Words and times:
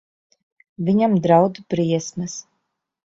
Viņam 0.87 1.13
draud 1.27 1.61
briesmas. 1.75 2.39